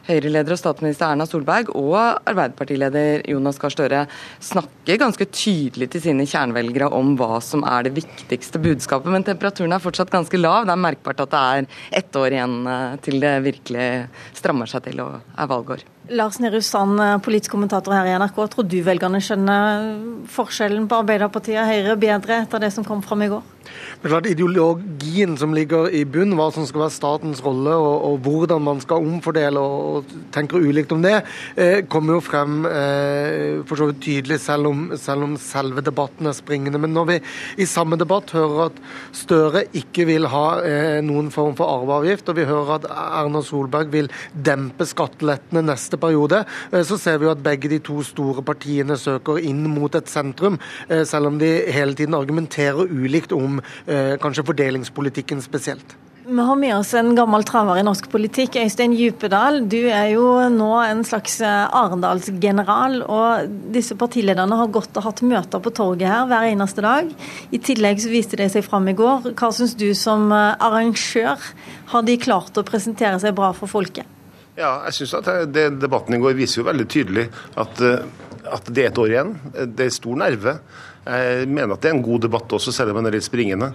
Høyre-leder 0.09 0.51
og 0.51 0.59
statsminister 0.59 1.07
Erna 1.07 1.27
Solberg 1.29 1.71
og 1.71 1.95
Arbeiderpartileder 2.27 3.23
Jonas 3.31 3.61
Gahr 3.61 3.71
Støre 3.71 4.03
snakker 4.43 4.99
ganske 4.99 5.29
tydelig 5.31 5.89
til 5.93 6.03
sine 6.09 6.27
kjernevelgere 6.27 6.91
om 6.91 7.15
hva 7.19 7.39
som 7.43 7.63
er 7.69 7.87
det 7.87 7.95
viktigste 8.01 8.59
budskapet. 8.63 9.11
Men 9.13 9.27
temperaturen 9.27 9.77
er 9.77 9.83
fortsatt 9.83 10.11
ganske 10.13 10.41
lav. 10.41 10.67
Det 10.67 10.75
er 10.75 10.85
merkbart 10.89 11.23
at 11.23 11.33
det 11.33 11.47
er 11.55 11.81
ett 12.03 12.19
år 12.19 12.35
igjen 12.35 12.57
til 13.05 13.21
det 13.23 13.35
virkelig 13.47 13.89
strammer 14.35 14.69
seg 14.69 14.89
til 14.89 15.05
og 15.05 15.19
er 15.21 15.53
valgår. 15.55 15.87
Lars 16.09 16.37
Nehru 16.39 16.61
Sand, 16.61 16.99
eh, 16.99 17.17
politisk 17.17 17.51
kommentator 17.51 17.93
her 17.93 18.05
i 18.05 18.13
NRK. 18.19 18.35
Tror 18.53 18.67
du 18.69 18.77
velgerne 18.85 19.17
skjønner 19.17 20.27
forskjellen 20.29 20.85
på 20.87 20.99
Arbeiderpartiet 21.01 21.57
og 21.57 21.65
Høyre 21.65 21.74
bedre 21.99 22.41
etter 22.43 22.59
det 22.63 22.71
som 22.71 22.85
kom 22.87 23.03
fram 23.03 23.25
i 23.25 23.29
går? 23.31 23.54
Men 24.01 24.11
klart 24.11 24.29
Ideologien 24.29 25.35
som 25.39 25.53
ligger 25.55 25.89
i 25.89 26.03
bunn, 26.05 26.35
hva 26.37 26.49
som 26.53 26.65
skal 26.67 26.85
være 26.85 26.95
statens 26.95 27.43
rolle 27.45 27.75
og, 27.75 27.95
og 28.09 28.19
hvordan 28.25 28.63
man 28.65 28.81
skal 28.83 29.05
omfordele 29.05 29.61
og, 29.61 29.99
og 29.99 30.15
tenker 30.35 30.63
ulikt 30.63 30.93
om 30.95 31.03
det, 31.05 31.17
eh, 31.55 31.81
kommer 31.91 32.17
jo 32.17 32.25
frem 32.25 32.65
eh, 32.69 33.61
for 33.67 33.79
så 33.79 33.89
vidt 33.89 34.01
tydelig, 34.05 34.39
selv 34.43 34.69
om, 34.71 34.85
selv 34.99 35.27
om, 35.27 35.35
selve 35.41 35.83
debatten 35.85 36.29
er 36.29 36.37
springende. 36.37 36.81
Men 36.81 36.95
når 36.95 37.09
vi 37.09 37.19
i 37.63 37.69
samme 37.69 37.99
debatt 37.99 38.33
hører 38.35 38.67
at 38.69 38.81
Støre 39.15 39.63
ikke 39.77 40.05
vil 40.09 40.27
ha 40.31 40.45
eh, 40.65 40.99
noen 41.05 41.31
form 41.33 41.55
for 41.57 41.71
arveavgift, 41.79 42.29
og 42.31 42.39
vi 42.39 42.47
hører 42.47 42.75
at 42.77 42.87
Erna 42.91 43.41
Solberg 43.45 43.91
vil 43.93 44.09
dempe 44.33 44.87
skattelettene 44.87 45.63
neste 45.65 45.99
periode, 46.01 46.43
eh, 46.71 46.83
så 46.87 46.99
ser 47.01 47.19
vi 47.21 47.29
jo 47.29 47.33
at 47.33 47.43
begge 47.45 47.71
de 47.71 47.79
to 47.83 48.01
store 48.05 48.43
partiene 48.45 48.97
søker 48.99 49.39
inn 49.41 49.63
mot 49.71 49.95
et 49.95 50.11
sentrum, 50.11 50.59
eh, 50.89 51.03
selv 51.07 51.31
om 51.31 51.39
de 51.41 51.51
hele 51.71 51.95
tiden 51.97 52.17
argumenterer 52.17 52.91
ulikt 52.91 53.33
om 53.35 53.54
eh, 53.61 54.15
kanskje 54.21 54.47
fordelingspolitikken 54.47 55.43
spesielt. 55.45 55.97
Vi 56.27 56.41
har 56.41 56.55
med 56.55 56.73
oss 56.73 56.93
en 56.97 57.11
gammel 57.13 57.43
traver 57.45 57.77
i 57.77 57.83
norsk 57.85 58.07
politikk. 58.09 58.55
Øystein 58.57 58.95
Djupedal, 58.97 59.59
du 59.69 59.83
er 59.93 60.07
jo 60.15 60.23
nå 60.49 60.71
en 60.81 61.03
slags 61.05 61.35
eh, 61.45 61.75
Arendalsgeneral. 61.77 62.95
Og 63.05 63.51
disse 63.75 63.93
partilederne 63.99 64.57
har 64.57 64.71
gått 64.73 64.97
og 64.97 65.05
hatt 65.05 65.21
møter 65.21 65.61
på 65.61 65.73
torget 65.77 66.09
her 66.09 66.25
hver 66.31 66.47
eneste 66.49 66.81
dag. 66.81 67.11
I 67.53 67.59
tillegg 67.61 68.01
så 68.01 68.09
viste 68.09 68.39
de 68.41 68.49
seg 68.49 68.65
fram 68.65 68.89
i 68.89 68.95
går. 68.97 69.29
Hva 69.37 69.51
syns 69.53 69.77
du 69.77 69.91
som 69.93 70.25
eh, 70.33 70.57
arrangør? 70.65 71.45
Har 71.93 72.09
de 72.09 72.17
klart 72.17 72.57
å 72.57 72.65
presentere 72.65 73.21
seg 73.21 73.37
bra 73.37 73.51
for 73.53 73.69
folket? 73.69 74.09
Ja, 74.57 74.79
jeg 74.87 74.97
synes 74.97 75.13
at 75.19 75.29
det, 75.53 75.67
Debatten 75.83 76.17
i 76.17 76.23
går 76.25 76.33
viser 76.39 76.63
jo 76.63 76.69
veldig 76.71 76.89
tydelig 76.89 77.27
at, 77.53 77.85
eh, 77.85 78.01
at 78.49 78.73
det 78.73 78.87
er 78.87 78.89
et 78.95 79.03
år 79.05 79.13
igjen. 79.13 79.37
Det 79.77 79.91
er 79.91 79.93
stor 79.93 80.17
nerve. 80.25 80.57
Jeg 81.05 81.47
mener 81.47 81.75
at 81.75 81.83
det 81.83 81.91
er 81.91 81.97
en 81.99 82.05
god 82.05 82.25
debatt 82.25 82.53
også, 82.57 82.71
selv 82.73 82.91
om 82.91 82.97
den 82.99 83.11
er 83.11 83.17
litt 83.19 83.27
springende. 83.27 83.71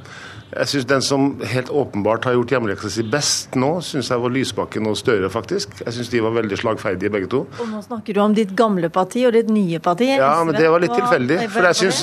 Jeg 0.51 0.67
synes 0.67 0.85
Den 0.91 1.03
som 1.03 1.27
helt 1.47 1.69
åpenbart 1.71 2.25
har 2.27 2.35
gjort 2.35 2.51
hjemmeleksa 2.51 2.91
si 2.91 3.05
best 3.07 3.55
nå, 3.55 3.69
syns 3.87 4.09
jeg 4.11 4.19
var 4.19 4.33
Lysbakken 4.35 4.89
og 4.91 4.97
Støre, 4.99 5.29
faktisk. 5.31 5.77
Jeg 5.85 5.95
syns 5.95 6.11
de 6.11 6.23
var 6.25 6.35
veldig 6.35 6.59
slagferdige, 6.59 7.11
begge 7.15 7.29
to. 7.31 7.45
Og 7.61 7.69
Nå 7.71 7.83
snakker 7.85 8.17
du 8.17 8.21
om 8.25 8.35
ditt 8.35 8.57
gamle 8.59 8.91
parti 8.91 9.23
og 9.29 9.37
ditt 9.37 9.53
nye 9.53 9.79
parti. 9.79 10.09
Ja, 10.11 10.33
men 10.43 10.59
det 10.59 10.67
var 10.73 10.83
litt 10.83 10.97
tilfeldig. 10.97 11.39
For 11.55 11.69
jeg 11.71 11.79
synes, 11.85 12.01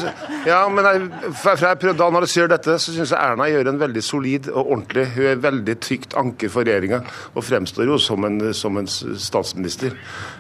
ja, 0.48 0.62
men 0.72 0.88
jeg, 0.88 1.34
for 1.41 1.65
jeg 1.67 1.81
prøvde 1.81 2.05
å 2.05 2.07
analysere 2.13 2.53
dette, 2.53 2.77
så 2.79 2.96
syns 2.96 3.12
jeg 3.12 3.19
Erna 3.19 3.50
gjør 3.51 3.74
en 3.74 3.81
veldig 3.84 4.05
solid 4.05 4.48
og 4.53 4.62
ordentlig 4.63 5.05
Hun 5.17 5.27
er 5.34 5.43
veldig 5.43 5.77
trygt 5.84 6.15
anker 6.19 6.51
for 6.53 6.67
regjeringa 6.67 7.01
og 7.34 7.43
fremstår 7.43 7.89
jo 7.89 8.00
som 8.00 8.24
en, 8.27 8.39
som 8.55 8.79
en 8.79 8.88
statsminister. 8.88 9.98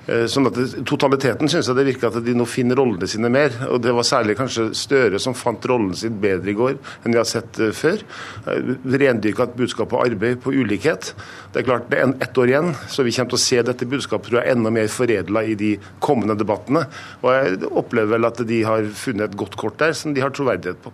Eh, 0.07 0.25
sånn 0.31 0.47
at 0.47 0.61
Totaliteten 0.87 1.51
syns 1.51 1.67
jeg 1.67 1.75
det 1.75 1.87
virker 1.89 2.07
at 2.07 2.23
de 2.23 2.35
nå 2.37 2.47
finner 2.47 2.79
rollene 2.79 3.09
sine 3.09 3.31
mer. 3.33 3.51
og 3.67 3.81
Det 3.83 3.91
var 3.91 4.07
særlig 4.07 4.37
kanskje 4.39 4.69
Støre 4.77 5.21
som 5.21 5.35
fant 5.37 5.65
rollen 5.69 5.95
sin 5.97 6.19
bedre 6.21 6.53
i 6.53 6.57
går 6.57 6.75
enn 6.77 7.13
vi 7.13 7.19
har 7.19 7.27
sett 7.27 7.59
eh, 7.63 7.73
før. 7.75 8.03
Rendyrka 8.47 9.47
et 9.47 9.57
budskap 9.57 9.91
på 9.93 10.01
arbeid, 10.03 10.39
på 10.43 10.53
ulikhet. 10.55 11.13
Det 11.53 11.61
er 11.61 11.67
klart 11.67 11.89
det 11.91 12.01
er 12.01 12.13
ett 12.23 12.37
år 12.37 12.53
igjen, 12.53 12.73
så 12.91 13.05
vi 13.07 13.15
kommer 13.15 13.33
til 13.33 13.39
å 13.39 13.45
se 13.47 13.61
dette 13.65 13.89
budskapet 13.89 14.31
tror 14.31 14.41
jeg, 14.41 14.53
enda 14.53 14.73
mer 14.73 14.89
foredla 14.91 15.43
i 15.47 15.57
de 15.59 15.73
kommende 16.03 16.37
debattene. 16.39 16.85
Og 17.23 17.29
jeg 17.33 17.71
opplever 17.71 18.15
vel 18.15 18.29
at 18.29 18.41
de 18.47 18.63
har 18.67 18.89
funnet 18.97 19.31
et 19.31 19.39
godt 19.39 19.57
kort 19.59 19.79
der 19.81 19.95
som 19.97 20.15
de 20.15 20.23
har 20.23 20.33
troverdighet 20.35 20.81
på 20.83 20.93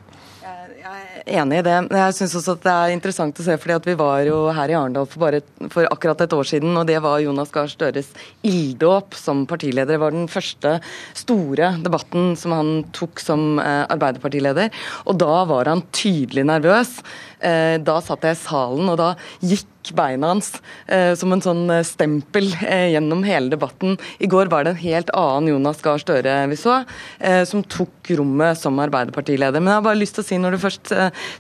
enig 1.25 1.59
i 1.61 1.65
det. 1.65 1.75
Jeg 1.93 2.15
syns 2.17 2.35
også 2.39 2.55
at 2.57 2.63
det 2.65 2.73
er 2.73 2.93
interessant 2.93 3.39
å 3.39 3.45
se, 3.45 3.57
fordi 3.61 3.75
at 3.75 3.87
vi 3.87 3.95
var 3.99 4.23
jo 4.27 4.37
her 4.55 4.71
i 4.71 4.77
Arendal 4.77 5.07
for, 5.09 5.23
bare, 5.23 5.41
for 5.73 5.87
akkurat 5.89 6.23
et 6.25 6.35
år 6.35 6.49
siden, 6.49 6.75
og 6.79 6.87
det 6.89 6.99
var 7.03 7.21
Jonas 7.23 7.53
Gahr 7.53 7.69
Støres 7.71 8.11
ilddåp 8.47 9.17
som 9.17 9.45
partileder. 9.49 9.95
Det 9.95 10.01
var 10.03 10.15
den 10.15 10.29
første 10.31 10.77
store 11.17 11.73
debatten 11.83 12.33
som 12.39 12.55
han 12.55 12.71
tok 12.95 13.23
som 13.23 13.59
eh, 13.63 13.83
Arbeiderpartileder, 13.93 14.73
og 15.07 15.19
da 15.21 15.43
var 15.49 15.71
han 15.71 15.85
tydelig 15.95 16.47
nervøs. 16.49 16.97
Eh, 17.43 17.77
da 17.83 17.99
satt 18.03 18.27
jeg 18.27 18.37
i 18.37 18.43
salen, 18.43 18.89
og 18.91 18.99
da 19.01 19.13
gikk 19.43 19.69
beina 19.91 20.29
hans 20.31 20.53
eh, 20.87 21.11
som 21.19 21.33
en 21.33 21.43
sånn 21.43 21.63
eh, 21.73 21.83
stempel 21.87 22.47
eh, 22.63 22.93
gjennom 22.93 23.23
hele 23.27 23.51
debatten. 23.51 23.97
I 24.23 24.29
går 24.31 24.51
var 24.51 24.63
det 24.63 24.73
en 24.73 24.83
helt 24.83 25.11
annen 25.17 25.51
Jonas 25.51 25.81
Gahr 25.83 25.99
Støre 26.01 26.35
vi 26.49 26.57
så, 26.59 26.81
som 27.47 27.61
tok 27.71 28.09
rommet 28.17 28.57
som 28.59 28.79
Arbeiderpartileder. 28.81 29.61
Men 29.61 29.71
jeg 29.71 29.79
har 29.79 29.85
bare 29.85 29.99
lyst 29.99 30.17
til 30.17 30.23
å 30.23 30.27
si, 30.27 30.37
når 30.41 30.55
du 30.55 30.59
først 30.61 30.91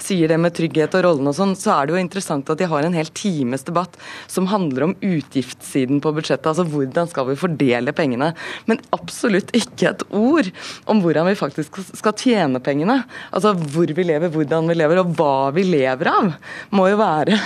sier 0.01 0.31
det 0.31 0.37
med 0.39 0.55
trygghet 0.55 0.95
og 0.97 1.03
rollen 1.05 1.29
og 1.29 1.35
sånn, 1.37 1.55
så 1.59 1.73
er 1.75 1.87
det 1.87 1.95
jo 1.95 2.01
interessant 2.01 2.49
at 2.51 2.61
de 2.61 2.67
har 2.69 2.85
en 2.85 2.95
hel 2.95 3.09
times 3.15 3.65
debatt 3.67 3.97
som 4.31 4.47
handler 4.51 4.87
om 4.87 4.95
utgiftssiden 5.03 6.01
på 6.03 6.13
budsjettet. 6.15 6.49
Altså 6.51 6.65
hvordan 6.69 7.09
skal 7.11 7.27
vi 7.29 7.37
fordele 7.39 7.93
pengene. 7.95 8.31
Men 8.69 8.81
absolutt 8.95 9.51
ikke 9.57 9.91
et 9.91 10.05
ord 10.09 10.49
om 10.91 11.03
hvordan 11.03 11.29
vi 11.29 11.37
faktisk 11.39 11.81
skal 11.91 12.15
tjene 12.19 12.61
pengene. 12.63 13.01
Altså 13.35 13.53
hvor 13.57 13.91
vi 13.93 14.07
lever, 14.07 14.31
hvordan 14.33 14.71
vi 14.71 14.77
lever 14.79 15.01
og 15.01 15.13
hva 15.17 15.51
vi 15.55 15.65
lever 15.67 16.11
av, 16.11 16.31
må 16.73 16.87
jo 16.91 16.99
være 17.01 17.37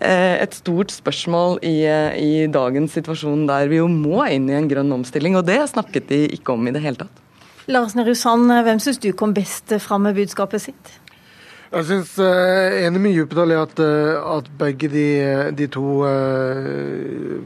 eh, 0.00 0.45
et 0.46 0.56
stort 0.56 0.94
spørsmål 0.94 1.58
i, 1.66 1.76
i, 1.84 2.30
dagens 2.52 2.94
situasjon 2.96 3.46
der 3.50 3.70
vi 3.70 3.80
jo 3.80 3.88
må 3.90 4.24
inn 4.32 4.48
i 4.50 4.56
en 4.58 4.68
grønn 4.70 4.94
omstilling, 4.96 5.36
og 5.38 5.46
det 5.48 5.60
snakket 5.72 6.08
de 6.12 6.22
ikke 6.38 6.54
om 6.56 6.66
i 6.66 6.74
det 6.74 6.84
hele 6.84 7.04
tatt. 7.04 7.24
Lars 7.66 7.96
Nehru 7.98 8.14
Sand, 8.14 8.46
hvem 8.46 8.78
syns 8.82 9.02
du 9.02 9.10
kom 9.18 9.34
best 9.34 9.74
fram 9.82 10.06
med 10.06 10.14
budskapet 10.18 10.68
sitt? 10.68 10.92
Jeg 11.66 11.84
syns 11.88 12.12
uh, 12.22 12.78
enig 12.86 13.00
med 13.02 13.16
Djupedal 13.16 13.52
i 13.52 13.58
at, 13.58 13.80
uh, 13.82 14.36
at, 14.36 14.50
begge 14.58 14.88
de, 14.92 15.06
de 15.58 15.66
to 15.74 15.82
uh, 16.06 17.42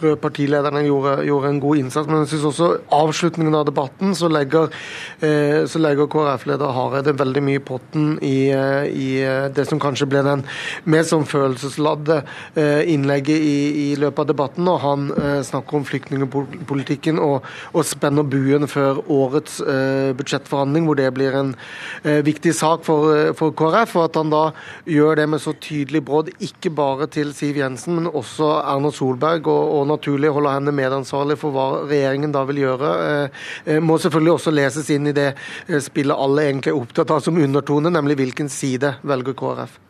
røde 0.00 0.16
partilederne 0.20 0.82
gjorde, 0.86 1.14
gjorde, 1.26 1.50
en 1.50 1.60
god 1.60 1.80
innsats. 1.80 2.08
Men 2.08 2.22
jeg 2.22 2.32
synes 2.32 2.48
også 2.50 2.68
avslutningen 2.92 3.54
av 3.56 3.66
debatten 3.68 4.14
så 4.16 4.30
legger, 4.32 4.72
eh, 5.20 5.64
legger 5.82 6.08
KrF-leder 6.12 6.72
Hareide 6.76 7.14
veldig 7.18 7.42
mye 7.44 7.60
i 7.60 7.64
potten 7.64 8.18
i, 8.22 8.50
eh, 8.50 8.84
i, 8.88 9.08
eh, 9.22 9.48
det 9.48 9.66
som 9.68 9.80
kanskje 9.80 10.08
ble 10.08 10.22
den 10.22 10.44
mer 10.84 11.02
sånn 11.02 11.26
følelsesladde 11.28 12.22
eh, 12.56 12.92
innlegget 12.92 13.36
i, 13.36 13.92
i, 13.92 13.96
løpet 13.96 14.24
av 14.24 14.26
debatten. 14.26 14.68
Og 14.68 14.80
han 14.80 15.10
eh, 15.12 15.42
snakker 15.42 15.76
om 15.76 15.84
flyktningpolitikken 15.84 17.20
og, 17.22 17.42
og 17.72 17.84
spenner 17.84 18.22
buen 18.22 18.68
før 18.68 19.02
årets 19.08 19.60
eh, 19.60 20.12
budsjettforhandling, 20.16 20.86
hvor 20.86 20.98
det 20.98 21.10
blir 21.14 21.34
en 21.36 21.54
viktig 22.02 22.52
sak 22.54 22.84
for, 22.86 23.32
for, 23.38 23.52
KrF. 23.56 23.96
Og 23.96 24.04
at 24.08 24.16
han 24.16 24.32
da 24.32 24.42
gjør 24.88 25.20
det 25.20 25.28
med 25.28 25.42
så 25.42 25.52
tydelig 25.52 26.02
brodd, 26.04 26.32
ikke 26.40 26.72
bare 26.74 27.06
til 27.12 27.32
Siv 27.36 27.58
Jensen, 27.60 27.98
men 27.98 28.10
også 28.10 28.62
Erna 28.62 28.90
Solberg. 28.94 29.46
og, 29.46 29.72
og 29.76 29.81
og 29.82 29.90
naturlig 29.90 30.32
holde 30.32 30.54
henne 30.54 30.74
medansvarlig 30.76 31.38
for 31.40 31.54
hva 31.54 31.68
regjeringen 31.90 32.34
da 32.34 32.44
vil 32.48 32.62
gjøre. 32.64 32.92
Eh, 33.06 33.46
eh, 33.66 33.80
må 33.82 33.98
selvfølgelig 34.00 34.36
også 34.38 34.54
leses 34.54 34.90
inn 34.94 35.10
i 35.10 35.16
det 35.16 35.32
eh, 35.32 35.78
spillet 35.82 36.16
alle 36.16 36.48
egentlig 36.48 36.72
er 36.72 36.82
opptatt 36.82 37.14
av 37.14 37.24
som 37.24 37.38
undertone, 37.38 37.92
nemlig 37.92 38.20
hvilken 38.22 38.52
side 38.52 38.96
velger 39.02 39.36
KrF. 39.38 39.80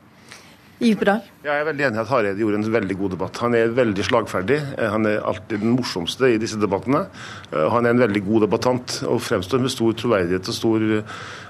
Djupedal? 0.82 1.20
Ja, 1.42 1.52
jeg 1.56 1.62
er 1.62 1.68
veldig 1.68 1.84
enig 1.86 1.98
i 1.98 2.02
at 2.02 2.10
Hareide 2.10 2.42
gjorde 2.42 2.58
en 2.58 2.74
veldig 2.74 2.96
god 2.98 3.14
debatt. 3.14 3.38
Han 3.44 3.54
er 3.58 3.74
veldig 3.76 4.06
slagferdig. 4.06 4.58
Han 4.78 5.06
er 5.10 5.22
alltid 5.30 5.62
den 5.62 5.76
morsomste 5.76 6.32
i 6.32 6.40
disse 6.42 6.58
debattene. 6.58 7.04
Han 7.52 7.86
er 7.86 7.94
en 7.94 8.02
veldig 8.02 8.22
god 8.26 8.46
debattant 8.48 8.98
og 9.06 9.22
fremstår 9.22 9.62
med 9.62 9.74
stor 9.74 9.94
troverdighet 10.02 10.50
og 10.50 10.58
stor 10.58 10.86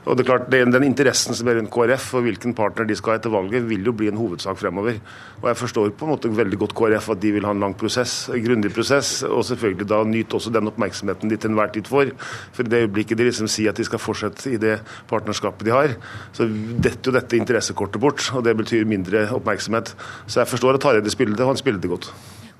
og 0.03 0.17
det 0.19 0.25
er 0.25 0.27
klart, 0.27 0.51
Den 0.51 0.83
interessen 0.83 1.35
som 1.35 1.47
er 1.49 1.61
rundt 1.61 1.71
KrF 1.71 2.09
og 2.19 2.25
hvilken 2.27 2.55
partner 2.59 2.87
de 2.89 2.95
skal 2.99 3.15
ha 3.15 3.19
etter 3.21 3.31
valget, 3.31 3.63
vil 3.69 3.85
jo 3.87 3.93
bli 3.95 4.09
en 4.11 4.19
hovedsak 4.19 4.59
fremover. 4.59 4.99
Og 5.43 5.49
Jeg 5.49 5.57
forstår 5.57 5.91
på 5.95 6.07
en 6.07 6.11
måte 6.11 6.29
veldig 6.29 6.59
godt 6.59 6.75
KrF 6.75 7.11
at 7.15 7.21
de 7.23 7.31
vil 7.33 7.45
ha 7.47 7.53
en 7.55 7.61
lang 7.63 7.75
prosess, 7.79 8.29
en 8.29 8.43
grundig 8.43 8.73
prosess, 8.75 9.23
og 9.23 9.45
selvfølgelig 9.47 9.87
da 9.89 10.03
nyte 10.03 10.35
også 10.35 10.51
den 10.51 10.67
oppmerksomheten 10.67 11.31
de 11.31 11.37
til 11.37 11.51
enhver 11.51 11.71
tid 11.73 11.87
får. 11.87 12.11
For 12.53 12.65
i 12.65 12.73
det 12.73 12.83
øyeblikket 12.83 13.19
de 13.19 13.29
liksom 13.29 13.47
sier 13.47 13.71
at 13.71 13.79
de 13.79 13.87
skal 13.87 14.03
fortsette 14.03 14.51
i 14.51 14.59
det 14.59 14.81
partnerskapet 15.09 15.67
de 15.67 15.71
har, 15.71 15.95
så 16.33 16.49
detter 16.49 17.11
jo 17.11 17.17
dette 17.19 17.39
interessekortet 17.39 18.03
bort, 18.03 18.27
og 18.35 18.43
det 18.43 18.57
betyr 18.59 18.85
mindre 18.85 19.22
oppmerksomhet. 19.31 19.95
Så 20.27 20.43
jeg 20.43 20.51
forstår 20.51 20.79
at 20.79 20.87
Hareide 20.89 21.13
spiller 21.13 21.37
det, 21.37 21.45
og 21.47 21.55
han 21.55 21.61
spiller 21.61 21.83
det 21.83 21.93
godt. 21.93 22.13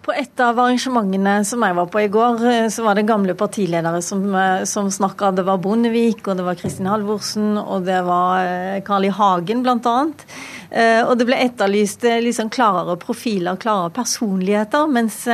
På 0.03 0.11
et 0.19 0.41
av 0.43 0.59
arrangementene 0.59 1.45
som 1.47 1.63
jeg 1.63 1.77
var 1.79 1.87
på 1.91 2.01
i 2.03 2.09
går, 2.11 2.41
eh, 2.51 2.69
så 2.75 2.83
var 2.83 2.99
det 2.99 3.07
gamle 3.07 3.37
partiledere 3.39 4.01
som, 4.03 4.25
eh, 4.35 4.65
som 4.67 4.91
snakka. 4.91 5.31
Det 5.31 5.45
var 5.47 5.61
Bondevik, 5.63 6.27
og 6.27 6.37
det 6.37 6.45
var 6.45 6.59
Kristin 6.59 6.91
Halvorsen, 6.91 7.57
og 7.57 7.85
det 7.87 8.01
var 8.03 8.43
eh, 8.43 8.81
Carl 8.83 9.07
I. 9.07 9.13
Hagen 9.15 9.63
bl.a. 9.63 9.99
Og 11.07 11.19
det 11.19 11.27
ble 11.29 11.37
etterlyst 11.37 12.07
liksom 12.25 12.49
klarere 12.49 12.97
profiler, 12.97 13.59
klarere 13.61 13.93
personligheter, 13.93 14.87
mens 14.89 15.27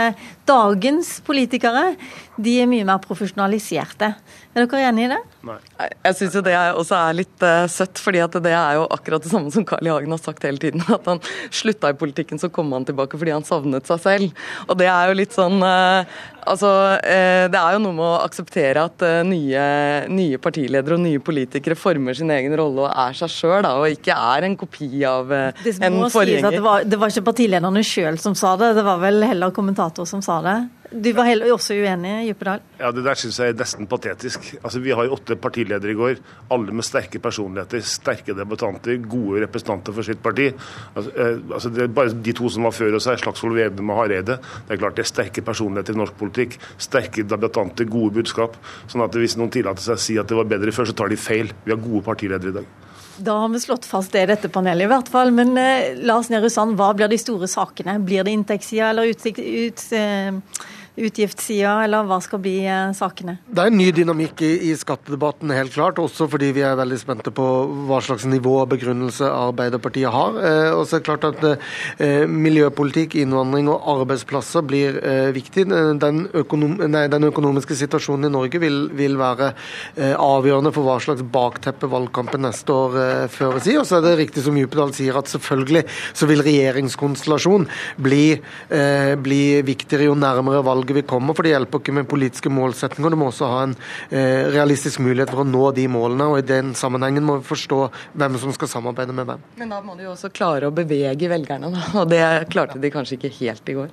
dagens 0.48 1.18
politikere 1.26 1.92
de 2.38 2.54
er 2.62 2.68
mye 2.70 2.86
mer 2.86 3.00
profesjonaliserte. 3.02 4.12
Er 4.54 4.64
dere 4.66 4.88
enig 4.88 5.06
i 5.06 5.10
det? 5.10 5.18
Nei. 5.46 5.58
Jeg 6.06 6.16
syns 6.18 6.36
jo 6.38 6.42
det 6.46 6.54
også 6.54 6.96
er 6.98 7.18
litt 7.18 7.44
uh, 7.44 7.66
søtt, 7.70 7.98
fordi 8.02 8.22
at 8.22 8.34
det 8.42 8.54
er 8.54 8.78
jo 8.78 8.86
akkurat 8.94 9.22
det 9.22 9.30
samme 9.32 9.50
som 9.54 9.66
Carl 9.66 9.86
I. 9.86 9.92
Hagen 9.92 10.14
har 10.14 10.22
sagt 10.22 10.46
hele 10.46 10.60
tiden. 10.62 10.82
At 10.96 11.06
han 11.10 11.22
slutta 11.54 11.92
i 11.92 11.98
politikken, 11.98 12.40
så 12.40 12.50
kom 12.50 12.72
han 12.74 12.86
tilbake 12.86 13.18
fordi 13.18 13.34
han 13.34 13.46
savnet 13.46 13.90
seg 13.90 14.02
selv. 14.02 14.42
Og 14.68 14.78
det 14.78 14.88
er 14.90 15.10
jo 15.10 15.22
litt 15.22 15.36
sånn 15.36 15.62
uh, 15.62 16.18
Altså, 16.48 16.68
uh, 16.96 17.44
det 17.52 17.58
er 17.60 17.74
jo 17.74 17.80
noe 17.82 17.92
med 17.92 18.06
å 18.06 18.20
akseptere 18.24 18.80
at 18.88 19.02
nye, 19.28 19.64
nye, 20.08 20.38
partiledere 20.40 20.96
og 20.96 21.02
nye 21.02 21.20
politikere 21.20 21.76
former 21.76 22.16
sin 22.16 22.32
egen 22.32 22.54
rolle 22.56 22.86
og 22.86 22.88
er 22.88 23.18
seg 23.18 23.34
sjøl, 23.34 23.68
og 23.68 23.92
ikke 23.92 24.16
er 24.16 24.46
en 24.46 24.56
kopi 24.56 24.88
av 25.04 25.34
en 25.34 25.98
forgjenger. 26.08 26.56
Det 26.56 26.62
var, 26.64 26.86
det 26.88 27.00
var 27.02 27.12
ikke 27.12 27.26
partilederne 27.26 27.82
sjøl 27.84 28.16
som 28.22 28.38
sa 28.38 28.54
det, 28.56 28.70
det 28.78 28.86
var 28.86 29.02
vel 29.02 29.20
heller 29.28 29.52
kommentator 29.52 30.08
som 30.08 30.24
sa 30.24 30.37
det? 30.44 30.58
Du 30.88 31.10
var 31.12 31.26
heller 31.28 31.50
også 31.52 31.74
uenig, 31.76 32.12
Djupedal? 32.24 32.62
Ja, 32.78 32.90
Det 32.92 33.02
der 33.04 33.18
syns 33.20 33.36
jeg 33.38 33.52
er 33.52 33.58
nesten 33.58 33.86
patetisk. 33.86 34.54
Altså, 34.62 34.80
Vi 34.80 34.90
har 34.90 35.04
jo 35.04 35.12
åtte 35.18 35.36
partiledere 35.36 35.92
i 35.92 35.94
går, 35.98 36.16
alle 36.50 36.72
med 36.72 36.84
sterke 36.84 37.20
personligheter, 37.20 37.82
sterke 37.84 38.32
debattanter, 38.32 38.96
gode 38.96 39.42
representanter 39.44 39.92
for 39.92 40.02
sitt 40.02 40.22
parti. 40.22 40.48
Altså, 40.96 41.12
eh, 41.12 41.36
altså 41.52 41.68
det 41.74 41.82
er 41.82 41.92
Bare 41.98 42.14
de 42.14 42.32
to 42.32 42.48
som 42.48 42.62
var 42.64 42.72
før 42.72 42.96
oss 42.96 43.04
her, 43.04 43.16
Slagsvold 43.16 43.54
Vedum 43.54 43.90
og 43.90 43.96
Hareide, 43.96 44.38
det 44.38 44.70
er 44.70 44.80
klart 44.80 44.96
det 44.96 45.04
er 45.04 45.12
sterke 45.12 45.44
personligheter 45.44 45.92
i 45.92 45.98
norsk 45.98 46.16
politikk. 46.16 46.58
Sterke 46.78 47.22
debattanter, 47.22 47.84
gode 47.84 48.14
budskap. 48.14 48.56
sånn 48.88 49.04
at 49.04 49.12
Hvis 49.12 49.36
noen 49.36 49.50
tillater 49.50 49.82
seg 49.82 49.94
å 49.94 49.98
si 49.98 50.18
at 50.18 50.26
det 50.26 50.36
var 50.36 50.44
bedre 50.44 50.72
før, 50.72 50.86
så 50.86 50.96
tar 50.96 51.08
de 51.08 51.16
feil. 51.16 51.52
Vi 51.64 51.72
har 51.72 51.78
gode 51.78 52.04
partiledere 52.04 52.48
i 52.48 52.52
dag. 52.52 52.87
Da 53.18 53.34
har 53.42 53.48
vi 53.48 53.60
slått 53.60 53.86
fast 53.88 54.12
det 54.14 54.22
i 54.22 54.30
dette 54.30 54.48
panelet, 54.52 54.86
i 54.86 54.90
hvert 54.90 55.08
fall. 55.10 55.32
Men 55.34 55.56
eh, 55.58 55.96
Lars 56.06 56.30
Nehru 56.30 56.50
Sand, 56.52 56.76
hva 56.78 56.92
blir 56.94 57.10
de 57.10 57.18
store 57.18 57.48
sakene? 57.50 57.98
Blir 58.06 58.26
det 58.26 58.34
inntektssida 58.36 58.92
eller 58.92 59.10
utsikt, 59.10 59.40
ut, 59.42 59.84
eh, 59.98 60.38
utgiftssida, 61.06 61.84
eller 61.84 62.06
hva 62.08 62.18
skal 62.22 62.40
bli 62.42 62.56
eh, 62.66 62.90
sakene? 62.96 63.38
Det 63.46 63.62
er 63.62 63.70
en 63.70 63.78
ny 63.78 63.88
dynamikk 63.94 64.42
i, 64.44 64.50
i, 64.70 64.72
skattedebatten, 64.78 65.52
helt 65.54 65.74
klart. 65.74 66.00
Også 66.02 66.28
fordi 66.30 66.50
vi 66.56 66.64
er 66.66 66.78
veldig 66.78 66.98
spente 67.00 67.32
på 67.34 67.46
hva 67.88 68.00
slags 68.04 68.26
nivå 68.28 68.58
og 68.62 68.70
begrunnelse 68.72 69.28
Arbeiderpartiet 69.28 70.12
har. 70.14 70.38
Eh, 70.42 70.70
og 70.74 70.84
så 70.86 70.98
er 70.98 71.02
det 71.02 71.08
klart 71.08 71.26
at 71.28 71.46
eh, 71.48 72.24
miljøpolitikk, 72.28 73.18
innvandring 73.22 73.70
og 73.72 73.86
arbeidsplasser 73.94 74.66
blir 74.66 74.98
eh, 75.02 75.30
viktig. 75.36 75.68
Den, 76.02 76.24
økonom, 76.42 76.78
nei, 76.90 77.06
den, 77.12 77.28
økonomiske 77.28 77.76
situasjonen 77.78 78.28
i 78.28 78.32
Norge 78.34 78.62
vil, 78.62 78.80
vil 78.98 79.18
være 79.20 79.52
eh, 79.96 80.14
avgjørende 80.14 80.74
for 80.74 80.88
hva 80.88 80.98
slags 81.02 81.24
bakteppe 81.24 81.90
valgkampen 81.90 82.44
neste 82.46 82.74
år 82.74 82.98
eh, 83.02 83.24
føres 83.32 83.68
i. 83.70 83.78
Og 83.80 83.86
så 83.88 83.98
er 83.98 84.06
det 84.08 84.16
riktig 84.22 84.44
som 84.46 84.58
Djupedal 84.58 84.94
sier, 84.96 85.18
at 85.18 85.30
selvfølgelig 85.30 85.84
så 86.16 86.28
vil 86.28 86.42
regjeringskonstellasjon 86.44 87.66
bli, 88.02 88.22
bli 89.22 89.42
viktigere 89.66 90.08
jo 90.08 90.14
nærmere 90.18 90.62
valg 90.66 90.87
valget 90.88 91.04
vi 91.04 91.08
kommer, 91.08 91.34
For 91.34 91.42
det 91.42 91.52
hjelper 91.52 91.80
ikke 91.80 91.92
med 91.92 92.08
politiske 92.08 92.50
målsetninger. 92.50 93.10
Du 93.10 93.16
må 93.16 93.28
også 93.28 93.48
ha 93.48 93.62
en 93.66 93.76
eh, 94.10 94.48
realistisk 94.52 95.00
mulighet 95.00 95.30
for 95.30 95.44
å 95.44 95.48
nå 95.48 95.72
de 95.74 95.88
målene. 95.88 96.28
og 96.28 96.38
I 96.38 96.46
den 96.46 96.74
sammenhengen 96.74 97.24
må 97.24 97.38
vi 97.38 97.48
forstå 97.48 97.90
hvem 98.14 98.38
som 98.38 98.52
skal 98.52 98.68
samarbeide 98.68 99.12
med 99.12 99.26
hvem. 99.26 99.40
Men 99.58 99.70
da 99.70 99.80
må 99.82 99.96
du 99.96 100.04
jo 100.04 100.14
også 100.14 100.30
klare 100.30 100.68
å 100.68 100.74
bevege 100.74 101.28
velgerne, 101.28 101.70
da. 101.70 101.86
Og 102.00 102.08
det 102.08 102.48
klarte 102.50 102.80
de 102.80 102.90
kanskje 102.90 103.18
ikke 103.18 103.34
helt 103.40 103.68
i 103.68 103.78
går. 103.78 103.90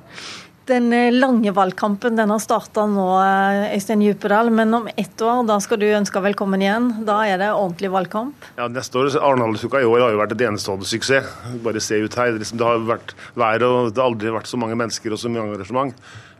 Den 0.65 0.89
eh, 0.97 1.11
lange 1.13 1.51
valgkampen 1.53 2.15
den 2.17 2.31
har 2.33 2.39
starta 2.41 2.87
nå, 2.89 3.05
eh, 3.21 3.75
Øystein 3.75 4.01
Djupedal. 4.01 4.49
Men 4.49 4.73
om 4.73 4.87
ett 4.97 5.21
år 5.21 5.43
da 5.45 5.59
skal 5.61 5.77
du 5.77 5.85
ønske 5.85 6.21
velkommen 6.25 6.63
igjen. 6.63 6.89
Da 7.05 7.19
er 7.27 7.37
det 7.37 7.51
ordentlig 7.53 7.91
valgkamp? 7.93 8.47
Ja, 8.57 8.67
Neste 8.67 8.97
år, 8.97 9.11
Arendalsuka 9.19 9.83
i 9.83 9.85
år 9.85 10.07
har 10.07 10.15
jo 10.15 10.21
vært 10.23 10.33
et 10.33 10.45
enestående 10.47 10.89
suksess. 10.89 11.29
Bare 11.61 11.83
se 11.83 12.01
ut 12.01 12.17
her. 12.17 12.39
Det 12.41 12.65
har 12.65 12.81
vært 12.81 13.13
vær 13.37 13.67
og 13.67 13.93
det 13.93 14.01
har 14.01 14.09
aldri 14.09 14.33
vært 14.33 14.49
så 14.49 14.57
mange 14.57 14.77
mennesker 14.79 15.13
og 15.13 15.21
så 15.21 15.29
mye 15.29 15.45
engasjement. 15.51 15.93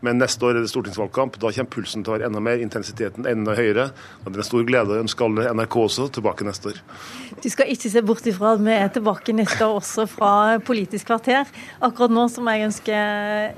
Men 0.04 0.20
neste 0.20 0.44
år 0.44 0.58
er 0.58 0.64
det 0.64 0.70
stortingsvalgkamp. 0.70 1.38
Da 1.40 1.52
kommer 1.54 1.72
pulsen 1.72 2.04
til 2.04 2.12
å 2.12 2.16
være 2.16 2.28
enda 2.28 2.42
mer, 2.44 2.60
intensiteten 2.62 3.26
enda 3.28 3.54
høyere. 3.56 3.88
Og 4.24 4.30
Det 4.30 4.36
er 4.36 4.44
en 4.44 4.48
stor 4.50 4.66
glede 4.68 4.94
å 4.94 5.02
ønske 5.02 5.24
alle 5.24 5.46
NRK 5.56 5.76
også 5.82 6.08
tilbake 6.16 6.46
neste 6.46 6.72
år. 6.72 6.80
Du 7.42 7.48
skal 7.52 7.70
ikke 7.72 7.90
se 7.92 8.02
bort 8.06 8.26
ifra 8.28 8.54
at 8.56 8.64
vi 8.64 8.74
er 8.74 8.90
tilbake 8.92 9.34
neste 9.36 9.60
år 9.64 9.80
også 9.80 10.06
fra 10.10 10.32
Politisk 10.66 11.08
kvarter. 11.10 11.48
Akkurat 11.84 12.12
nå 12.12 12.26
så 12.32 12.44
må 12.44 12.54
jeg 12.54 12.68
ønske 12.68 13.00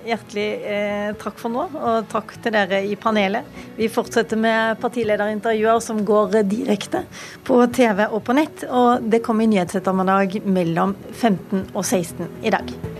hjertelig 0.08 0.48
eh, 0.68 1.08
takk 1.20 1.38
for 1.40 1.54
nå, 1.54 1.66
og 1.78 2.08
takk 2.12 2.36
til 2.42 2.54
dere 2.54 2.82
i 2.86 2.96
panelet. 3.00 3.46
Vi 3.78 3.90
fortsetter 3.92 4.40
med 4.40 4.78
partilederintervjuer 4.82 5.82
som 5.84 6.04
går 6.06 6.40
direkte 6.48 7.04
på 7.46 7.60
TV 7.74 8.06
og 8.08 8.22
på 8.26 8.38
nett. 8.38 8.66
Og 8.68 9.10
det 9.10 9.22
kommer 9.26 9.46
i 9.46 9.52
Nyhetsettermiddag 9.54 10.40
mellom 10.46 10.96
15 11.12 11.68
og 11.74 11.84
16 11.84 12.26
i 12.46 12.54
dag. 12.54 12.97